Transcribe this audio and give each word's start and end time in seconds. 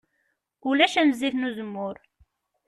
Ulac 0.67 0.93
am 1.01 1.09
zzit 1.15 1.35
n 1.37 1.47
uzemmur. 1.47 1.95